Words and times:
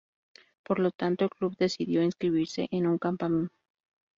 Por 0.63 0.79
lo 0.79 0.89
tanto, 0.89 1.25
el 1.25 1.29
club 1.29 1.55
decidió 1.59 2.01
inscribirse 2.01 2.67
en 2.71 2.87
un 2.87 2.97
campeonato 2.97 3.35
juvenil. 3.35 3.51